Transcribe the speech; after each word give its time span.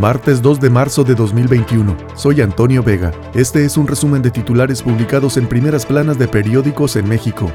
Martes 0.00 0.42
2 0.42 0.60
de 0.60 0.70
marzo 0.70 1.04
de 1.04 1.14
2021. 1.14 1.96
Soy 2.16 2.40
Antonio 2.40 2.82
Vega. 2.82 3.12
Este 3.32 3.64
es 3.64 3.76
un 3.76 3.86
resumen 3.86 4.22
de 4.22 4.30
titulares 4.30 4.82
publicados 4.82 5.36
en 5.36 5.46
primeras 5.46 5.86
planas 5.86 6.18
de 6.18 6.26
periódicos 6.26 6.96
en 6.96 7.08
México. 7.08 7.50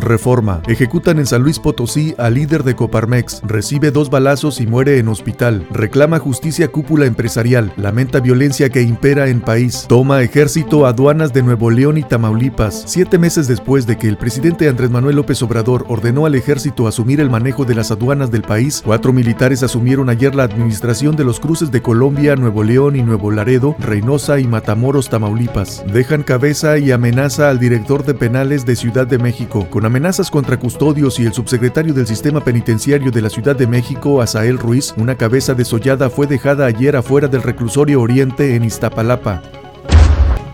Reforma. 0.00 0.62
Ejecutan 0.66 1.18
en 1.18 1.26
San 1.26 1.42
Luis 1.42 1.58
Potosí 1.58 2.14
al 2.18 2.34
líder 2.34 2.64
de 2.64 2.74
Coparmex. 2.76 3.42
Recibe 3.44 3.90
dos 3.90 4.10
balazos 4.10 4.60
y 4.60 4.66
muere 4.66 4.98
en 4.98 5.08
hospital. 5.08 5.66
Reclama 5.70 6.18
justicia 6.18 6.68
cúpula 6.68 7.06
empresarial. 7.06 7.72
Lamenta 7.76 8.20
violencia 8.20 8.70
que 8.70 8.82
impera 8.82 9.28
en 9.28 9.40
país. 9.40 9.86
Toma 9.88 10.22
ejército 10.22 10.86
aduanas 10.86 11.32
de 11.32 11.42
Nuevo 11.42 11.70
León 11.70 11.98
y 11.98 12.02
Tamaulipas. 12.02 12.84
Siete 12.86 13.18
meses 13.18 13.48
después 13.48 13.86
de 13.86 13.98
que 13.98 14.08
el 14.08 14.16
presidente 14.16 14.68
Andrés 14.68 14.90
Manuel 14.90 15.16
López 15.16 15.42
Obrador 15.42 15.84
ordenó 15.88 16.26
al 16.26 16.34
ejército 16.34 16.86
asumir 16.86 17.20
el 17.20 17.30
manejo 17.30 17.64
de 17.64 17.74
las 17.74 17.90
aduanas 17.90 18.30
del 18.30 18.42
país, 18.42 18.82
cuatro 18.84 19.12
militares 19.12 19.62
asumieron 19.62 20.08
ayer 20.08 20.34
la 20.34 20.44
administración 20.44 21.16
de 21.16 21.24
los 21.24 21.40
cruces 21.40 21.70
de 21.70 21.82
Colombia, 21.82 22.36
Nuevo 22.36 22.62
León 22.62 22.96
y 22.96 23.02
Nuevo 23.02 23.30
Laredo, 23.30 23.76
Reynosa 23.78 24.38
y 24.38 24.46
Matamoros, 24.46 25.08
Tamaulipas. 25.08 25.84
Dejan 25.92 26.22
cabeza 26.22 26.78
y 26.78 26.92
amenaza 26.92 27.50
al 27.50 27.58
director 27.58 28.04
de 28.04 28.14
penales 28.14 28.66
de 28.66 28.76
Ciudad 28.76 29.06
de 29.06 29.18
México 29.18 29.68
con 29.70 29.84
amenazas 29.88 30.30
contra 30.30 30.58
custodios 30.58 31.18
y 31.18 31.26
el 31.26 31.32
subsecretario 31.32 31.92
del 31.92 32.06
Sistema 32.06 32.44
Penitenciario 32.44 33.10
de 33.10 33.22
la 33.22 33.30
Ciudad 33.30 33.56
de 33.56 33.66
México, 33.66 34.20
Asael 34.20 34.58
Ruiz, 34.58 34.94
una 34.96 35.16
cabeza 35.16 35.54
desollada 35.54 36.10
fue 36.10 36.26
dejada 36.26 36.66
ayer 36.66 36.94
afuera 36.94 37.26
del 37.26 37.42
reclusorio 37.42 38.00
Oriente 38.00 38.54
en 38.54 38.64
Iztapalapa. 38.64 39.57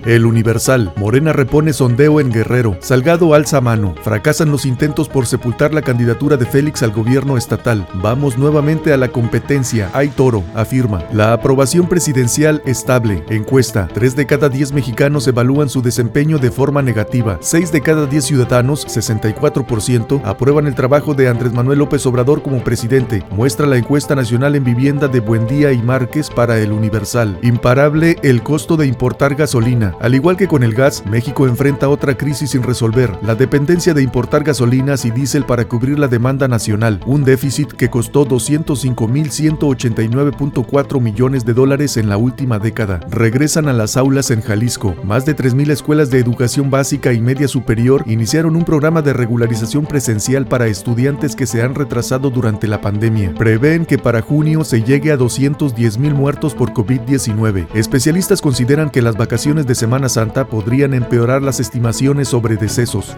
El 0.04 0.26
Universal. 0.26 0.92
Morena 0.96 1.32
repone 1.32 1.72
sondeo 1.72 2.20
en 2.20 2.30
Guerrero. 2.30 2.76
Salgado 2.80 3.32
alza 3.32 3.62
mano. 3.62 3.94
Fracasan 4.02 4.50
los 4.50 4.66
intentos 4.66 5.08
por 5.08 5.26
sepultar 5.26 5.72
la 5.72 5.80
candidatura 5.80 6.36
de 6.36 6.44
Félix 6.44 6.82
al 6.82 6.90
gobierno 6.90 7.38
estatal. 7.38 7.86
Vamos 7.94 8.36
nuevamente 8.36 8.92
a 8.92 8.98
la 8.98 9.08
competencia. 9.08 9.90
Hay 9.94 10.08
toro, 10.08 10.44
afirma. 10.54 11.04
La 11.12 11.32
aprobación 11.32 11.88
presidencial 11.88 12.60
estable. 12.66 13.24
Encuesta. 13.30 13.88
Tres 13.92 14.14
de 14.14 14.26
cada 14.26 14.50
diez 14.50 14.72
mexicanos 14.72 15.26
evalúan 15.26 15.70
su 15.70 15.80
desempeño 15.80 16.38
de 16.38 16.50
forma 16.50 16.82
negativa. 16.82 17.38
Seis 17.40 17.72
de 17.72 17.80
cada 17.80 18.06
diez 18.06 18.24
ciudadanos, 18.24 18.86
64%, 18.86 20.20
aprueban 20.24 20.66
el 20.66 20.74
trabajo 20.74 21.14
de 21.14 21.28
Andrés 21.28 21.54
Manuel 21.54 21.78
López 21.78 22.04
Obrador 22.04 22.42
como 22.42 22.62
presidente. 22.62 23.24
Muestra 23.30 23.66
la 23.66 23.78
encuesta 23.78 24.14
nacional 24.14 24.54
en 24.54 24.64
vivienda 24.64 25.08
de 25.08 25.20
Buendía 25.20 25.72
y 25.72 25.80
Márquez 25.80 26.28
para 26.28 26.58
el 26.58 26.72
Universal. 26.72 27.38
Imparable 27.42 28.16
el 28.22 28.42
costo 28.42 28.76
de 28.76 28.86
importar 28.86 29.34
gasolina. 29.34 29.93
Al 30.00 30.14
igual 30.14 30.36
que 30.36 30.48
con 30.48 30.62
el 30.62 30.74
gas, 30.74 31.04
México 31.06 31.46
enfrenta 31.46 31.88
otra 31.88 32.16
crisis 32.16 32.50
sin 32.50 32.62
resolver, 32.62 33.16
la 33.22 33.34
dependencia 33.34 33.94
de 33.94 34.02
importar 34.02 34.44
gasolinas 34.44 35.04
y 35.04 35.10
diésel 35.10 35.44
para 35.44 35.66
cubrir 35.66 35.98
la 35.98 36.08
demanda 36.08 36.48
nacional, 36.48 37.00
un 37.06 37.24
déficit 37.24 37.72
que 37.72 37.90
costó 37.90 38.26
205.189.4 38.26 41.00
millones 41.00 41.44
de 41.44 41.54
dólares 41.54 41.96
en 41.96 42.08
la 42.08 42.16
última 42.16 42.58
década. 42.58 43.00
Regresan 43.10 43.68
a 43.68 43.72
las 43.72 43.96
aulas 43.96 44.30
en 44.30 44.40
Jalisco. 44.40 44.94
Más 45.04 45.26
de 45.26 45.36
3.000 45.36 45.70
escuelas 45.70 46.10
de 46.10 46.18
educación 46.18 46.70
básica 46.70 47.12
y 47.12 47.20
media 47.20 47.48
superior 47.48 48.02
iniciaron 48.06 48.56
un 48.56 48.64
programa 48.64 49.02
de 49.02 49.12
regularización 49.12 49.86
presencial 49.86 50.46
para 50.46 50.66
estudiantes 50.66 51.36
que 51.36 51.46
se 51.46 51.62
han 51.62 51.74
retrasado 51.74 52.30
durante 52.30 52.66
la 52.66 52.80
pandemia. 52.80 53.34
Prevén 53.34 53.86
que 53.86 53.98
para 53.98 54.20
junio 54.20 54.64
se 54.64 54.82
llegue 54.82 55.12
a 55.12 55.18
210.000 55.18 56.14
muertos 56.14 56.54
por 56.54 56.72
COVID-19. 56.72 57.68
Especialistas 57.74 58.40
consideran 58.40 58.90
que 58.90 59.02
las 59.02 59.16
vacaciones 59.16 59.66
de 59.66 59.74
Semana 59.84 60.08
Santa 60.08 60.46
podrían 60.46 60.94
empeorar 60.94 61.42
las 61.42 61.60
estimaciones 61.60 62.28
sobre 62.28 62.56
decesos. 62.56 63.14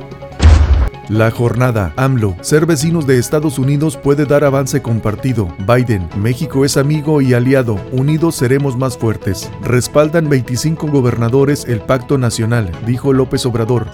La 1.09 1.31
jornada. 1.31 1.93
AMLO. 1.95 2.35
Ser 2.41 2.67
vecinos 2.67 3.07
de 3.07 3.21
Estados 3.21 3.61
Unidos 3.61 3.97
puede 3.97 4.27
dar 4.27 4.43
avance 4.43 4.83
compartido. 4.83 5.47
Biden. 5.65 6.09
México 6.17 6.65
es 6.65 6.77
amigo 6.77 7.21
y 7.21 7.35
aliado. 7.35 7.77
Unidos 7.93 8.35
seremos 8.35 8.77
más 8.77 8.99
fuertes. 8.99 9.49
Respaldan 9.63 10.29
25 10.29 10.89
gobernadores 10.89 11.67
el 11.67 11.79
pacto 11.83 12.19
nacional, 12.19 12.73
dijo 12.85 13.13
López 13.13 13.47
Obrador. 13.47 13.87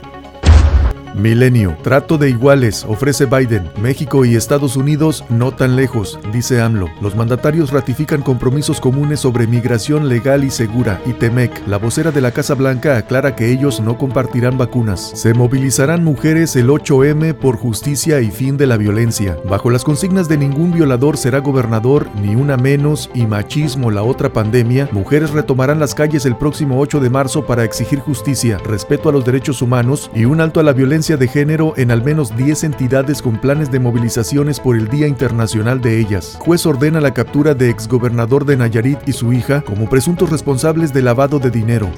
Milenio. 1.15 1.77
Trato 1.83 2.19
de 2.19 2.31
iguales, 2.31 2.84
ofrece 2.89 3.27
Biden. 3.27 3.71
México 3.81 4.25
y 4.25 4.34
Estados 4.34 4.77
Unidos 4.77 5.25
no 5.28 5.53
tan 5.53 5.77
lejos, 5.77 6.19
dice 6.33 6.61
AMLO. 6.61 6.89
Los 7.00 7.15
mandatarios 7.15 7.71
ratifican 7.71 8.23
compromisos 8.23 8.81
comunes 8.81 9.21
sobre 9.21 9.47
migración 9.47 10.09
legal 10.09 10.45
y 10.45 10.50
segura. 10.50 11.00
Y 11.06 11.12
Temec, 11.12 11.67
la 11.67 11.77
vocera 11.78 12.11
de 12.11 12.21
la 12.21 12.33
Casa 12.33 12.55
Blanca, 12.55 12.97
aclara 12.97 13.37
que 13.37 13.50
ellos 13.50 13.81
no 13.81 13.99
compartirán 13.99 14.56
vacunas. 14.56 15.12
Se 15.15 15.34
movilizarán 15.34 16.03
mujeres 16.03 16.56
el 16.56 16.69
8M 16.69 17.34
por 17.34 17.56
justicia 17.56 18.21
y 18.21 18.31
fin 18.31 18.56
de 18.56 18.67
la 18.67 18.77
violencia. 18.77 19.37
Bajo 19.49 19.71
las 19.71 19.84
consignas 19.84 20.29
de 20.29 20.39
ningún 20.39 20.73
violador 20.73 21.17
será 21.17 21.41
gobernador, 21.41 22.09
ni 22.23 22.34
una 22.34 22.56
menos, 22.56 23.11
y 23.15 23.27
machismo 23.27 23.91
la 23.91 24.03
otra 24.03 24.33
pandemia, 24.33 24.89
mujeres 24.93 25.31
retomarán 25.31 25.79
las 25.79 25.94
calles 25.94 26.25
el 26.25 26.37
próximo 26.37 26.81
8 26.81 27.00
de 27.00 27.11
marzo 27.11 27.44
para 27.44 27.65
exigir 27.65 27.99
justicia, 28.00 28.59
respeto 28.59 29.09
a 29.09 29.12
los 29.12 29.25
derechos 29.25 29.62
humanos 29.62 30.11
y 30.15 30.25
un 30.25 30.41
alto 30.41 30.61
a 30.61 30.62
la 30.62 30.73
violencia 30.73 31.01
de 31.02 31.26
género 31.26 31.74
en 31.76 31.90
al 31.90 32.04
menos 32.04 32.36
10 32.36 32.62
entidades 32.62 33.22
con 33.22 33.40
planes 33.40 33.72
de 33.72 33.80
movilizaciones 33.80 34.60
por 34.60 34.76
el 34.76 34.86
Día 34.88 35.08
Internacional 35.08 35.80
de 35.80 35.98
ellas. 35.98 36.36
Juez 36.38 36.64
ordena 36.64 37.00
la 37.00 37.12
captura 37.12 37.54
de 37.54 37.70
exgobernador 37.70 38.44
de 38.44 38.56
Nayarit 38.56 39.00
y 39.06 39.12
su 39.12 39.32
hija 39.32 39.62
como 39.62 39.90
presuntos 39.90 40.30
responsables 40.30 40.92
de 40.92 41.02
lavado 41.02 41.40
de 41.40 41.50
dinero. 41.50 41.90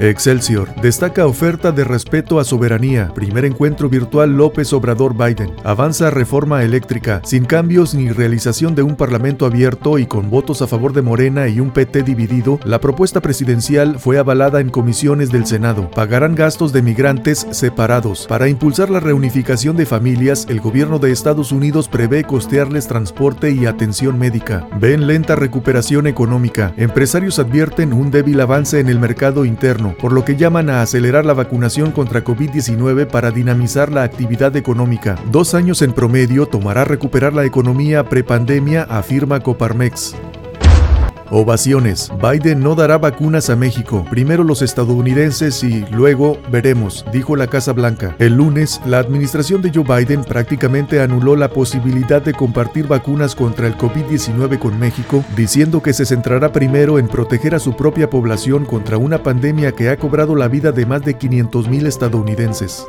Excelsior. 0.00 0.74
Destaca 0.80 1.26
oferta 1.26 1.72
de 1.72 1.84
respeto 1.84 2.40
a 2.40 2.44
soberanía. 2.44 3.12
Primer 3.14 3.44
encuentro 3.44 3.90
virtual 3.90 4.34
López 4.34 4.72
Obrador 4.72 5.14
Biden. 5.14 5.52
Avanza 5.62 6.08
reforma 6.08 6.62
eléctrica. 6.62 7.20
Sin 7.22 7.44
cambios 7.44 7.94
ni 7.94 8.10
realización 8.10 8.74
de 8.74 8.82
un 8.82 8.96
parlamento 8.96 9.44
abierto 9.44 9.98
y 9.98 10.06
con 10.06 10.30
votos 10.30 10.62
a 10.62 10.66
favor 10.66 10.94
de 10.94 11.02
Morena 11.02 11.48
y 11.48 11.60
un 11.60 11.70
PT 11.70 12.02
dividido, 12.02 12.58
la 12.64 12.80
propuesta 12.80 13.20
presidencial 13.20 13.98
fue 13.98 14.16
avalada 14.16 14.60
en 14.60 14.70
comisiones 14.70 15.30
del 15.30 15.44
Senado. 15.44 15.90
Pagarán 15.90 16.34
gastos 16.34 16.72
de 16.72 16.80
migrantes 16.80 17.46
separados. 17.50 18.26
Para 18.26 18.48
impulsar 18.48 18.88
la 18.88 19.00
reunificación 19.00 19.76
de 19.76 19.84
familias, 19.84 20.46
el 20.48 20.60
gobierno 20.60 20.98
de 20.98 21.12
Estados 21.12 21.52
Unidos 21.52 21.88
prevé 21.88 22.24
costearles 22.24 22.88
transporte 22.88 23.50
y 23.50 23.66
atención 23.66 24.18
médica. 24.18 24.66
Ven 24.80 25.06
lenta 25.06 25.36
recuperación 25.36 26.06
económica. 26.06 26.72
Empresarios 26.78 27.38
advierten 27.38 27.92
un 27.92 28.10
débil 28.10 28.40
avance 28.40 28.80
en 28.80 28.88
el 28.88 28.98
mercado 28.98 29.44
interno 29.44 29.89
por 29.96 30.12
lo 30.12 30.24
que 30.24 30.36
llaman 30.36 30.70
a 30.70 30.82
acelerar 30.82 31.24
la 31.24 31.34
vacunación 31.34 31.92
contra 31.92 32.24
COVID-19 32.24 33.06
para 33.06 33.30
dinamizar 33.30 33.92
la 33.92 34.02
actividad 34.02 34.56
económica. 34.56 35.16
Dos 35.30 35.54
años 35.54 35.82
en 35.82 35.92
promedio 35.92 36.46
tomará 36.46 36.84
recuperar 36.84 37.32
la 37.32 37.44
economía 37.44 38.04
prepandemia, 38.04 38.82
afirma 38.82 39.40
Coparmex. 39.40 40.14
Ovaciones. 41.30 42.10
Biden 42.20 42.60
no 42.60 42.74
dará 42.74 42.98
vacunas 42.98 43.50
a 43.50 43.56
México. 43.56 44.04
Primero 44.10 44.42
los 44.42 44.62
estadounidenses 44.62 45.62
y 45.62 45.84
luego 45.92 46.38
veremos, 46.50 47.04
dijo 47.12 47.36
la 47.36 47.46
Casa 47.46 47.72
Blanca. 47.72 48.16
El 48.18 48.34
lunes, 48.34 48.80
la 48.84 48.98
administración 48.98 49.62
de 49.62 49.70
Joe 49.72 49.84
Biden 49.84 50.24
prácticamente 50.24 51.00
anuló 51.00 51.36
la 51.36 51.48
posibilidad 51.48 52.20
de 52.20 52.34
compartir 52.34 52.88
vacunas 52.88 53.34
contra 53.34 53.66
el 53.68 53.76
COVID-19 53.76 54.58
con 54.58 54.78
México, 54.78 55.24
diciendo 55.36 55.82
que 55.82 55.92
se 55.92 56.04
centrará 56.04 56.52
primero 56.52 56.98
en 56.98 57.06
proteger 57.06 57.54
a 57.54 57.60
su 57.60 57.76
propia 57.76 58.10
población 58.10 58.64
contra 58.64 58.98
una 58.98 59.22
pandemia 59.22 59.72
que 59.72 59.88
ha 59.88 59.96
cobrado 59.96 60.34
la 60.34 60.48
vida 60.48 60.72
de 60.72 60.86
más 60.86 61.04
de 61.04 61.16
500.000 61.16 61.86
estadounidenses. 61.86 62.84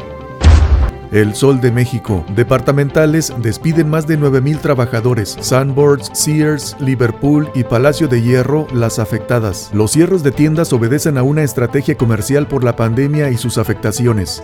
El 1.11 1.35
Sol 1.35 1.59
de 1.59 1.73
México. 1.73 2.23
Departamentales 2.37 3.33
despiden 3.39 3.89
más 3.89 4.07
de 4.07 4.17
9.000 4.17 4.61
trabajadores. 4.61 5.37
Sunboards, 5.41 6.09
Sears, 6.13 6.77
Liverpool 6.79 7.49
y 7.53 7.65
Palacio 7.65 8.07
de 8.07 8.21
Hierro 8.21 8.65
las 8.73 8.97
afectadas. 8.97 9.69
Los 9.73 9.91
cierros 9.91 10.23
de 10.23 10.31
tiendas 10.31 10.71
obedecen 10.71 11.17
a 11.17 11.23
una 11.23 11.43
estrategia 11.43 11.97
comercial 11.97 12.47
por 12.47 12.63
la 12.63 12.77
pandemia 12.77 13.29
y 13.29 13.35
sus 13.35 13.57
afectaciones. 13.57 14.41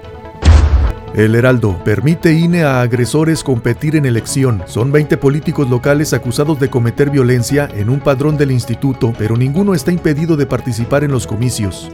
El 1.16 1.36
Heraldo 1.36 1.82
permite 1.86 2.34
INE 2.34 2.64
a 2.64 2.82
agresores 2.82 3.46
competir 3.46 3.96
en 3.96 4.06
elección. 4.06 4.62
Son 4.68 4.92
20 4.92 5.16
políticos 5.16 5.70
locales 5.70 6.12
acusados 6.12 6.60
de 6.60 6.70
cometer 6.70 7.10
violencia 7.10 7.70
en 7.74 7.90
un 7.90 8.02
padrón 8.02 8.36
del 8.36 8.52
instituto, 8.52 9.14
pero 9.18 9.38
ninguno 9.38 9.74
está 9.74 9.94
impedido 9.94 10.36
de 10.36 10.46
participar 10.46 11.06
en 11.06 11.12
los 11.12 11.28
comicios. 11.28 11.90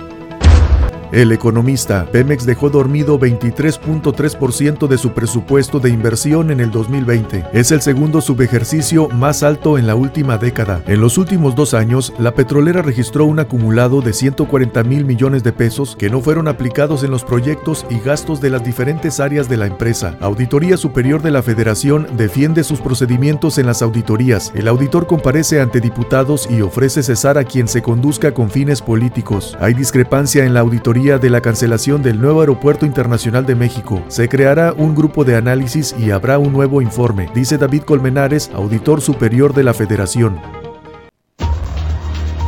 El 1.13 1.31
economista, 1.31 2.07
Pemex 2.11 2.43
dejó 2.43 2.71
dormido 2.71 3.19
23.3% 3.19 4.87
de 4.87 4.97
su 4.97 5.11
presupuesto 5.11 5.79
de 5.79 5.91
inversión 5.91 6.49
en 6.49 6.59
el 6.59 6.71
2020. 6.71 7.45
Es 7.53 7.71
el 7.71 7.83
segundo 7.83 8.19
subejercicio 8.19 9.07
más 9.09 9.43
alto 9.43 9.77
en 9.77 9.85
la 9.85 9.93
última 9.93 10.39
década. 10.39 10.81
En 10.87 11.01
los 11.01 11.19
últimos 11.19 11.53
dos 11.53 11.75
años, 11.75 12.11
la 12.17 12.33
petrolera 12.33 12.81
registró 12.81 13.25
un 13.25 13.37
acumulado 13.37 14.01
de 14.01 14.11
140 14.11 14.83
mil 14.85 15.05
millones 15.05 15.43
de 15.43 15.53
pesos 15.53 15.95
que 15.95 16.09
no 16.09 16.19
fueron 16.19 16.47
aplicados 16.47 17.03
en 17.03 17.11
los 17.11 17.23
proyectos 17.23 17.85
y 17.91 17.99
gastos 17.99 18.41
de 18.41 18.49
las 18.49 18.63
diferentes 18.63 19.19
áreas 19.19 19.47
de 19.47 19.57
la 19.57 19.67
empresa. 19.67 20.17
Auditoría 20.19 20.77
Superior 20.77 21.21
de 21.21 21.29
la 21.29 21.43
Federación 21.43 22.07
defiende 22.17 22.63
sus 22.63 22.81
procedimientos 22.81 23.59
en 23.59 23.67
las 23.67 23.83
auditorías. 23.83 24.51
El 24.55 24.67
auditor 24.67 25.05
comparece 25.05 25.61
ante 25.61 25.79
diputados 25.79 26.49
y 26.49 26.61
ofrece 26.61 27.03
cesar 27.03 27.37
a 27.37 27.43
quien 27.43 27.67
se 27.67 27.83
conduzca 27.83 28.33
con 28.33 28.49
fines 28.49 28.81
políticos. 28.81 29.55
Hay 29.59 29.75
discrepancia 29.75 30.43
en 30.43 30.55
la 30.55 30.61
auditoría 30.61 31.02
de 31.03 31.29
la 31.29 31.41
cancelación 31.41 32.01
del 32.01 32.21
nuevo 32.21 32.39
Aeropuerto 32.39 32.85
Internacional 32.85 33.45
de 33.45 33.55
México. 33.55 34.01
Se 34.07 34.29
creará 34.29 34.71
un 34.71 34.95
grupo 34.95 35.25
de 35.25 35.35
análisis 35.35 35.93
y 35.99 36.11
habrá 36.11 36.37
un 36.37 36.53
nuevo 36.53 36.81
informe, 36.81 37.29
dice 37.35 37.57
David 37.57 37.81
Colmenares, 37.81 38.49
auditor 38.55 39.01
superior 39.01 39.53
de 39.53 39.63
la 39.65 39.73
Federación. 39.73 40.39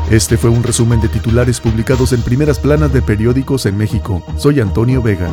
Este 0.10 0.38
fue 0.38 0.50
un 0.50 0.63
resumen 0.63 1.02
de 1.02 1.10
titulares 1.10 1.60
publicados 1.60 2.13
en 2.13 2.22
primeras 2.22 2.57
planas 2.57 2.94
de 2.94 3.02
periódicos 3.02 3.66
en 3.66 3.75
México. 3.78 4.24
Soy 4.38 4.62
Antonio 4.62 5.02
Vega. 5.02 5.30